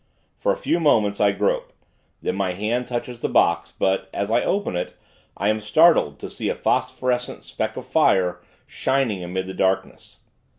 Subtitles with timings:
[0.39, 1.73] For a few moments, I grope;
[2.23, 4.97] then my hand touches the box; but, as I open it,
[5.37, 10.17] I am startled, to see a phosphorescent speck of fire, shining amid the darkness.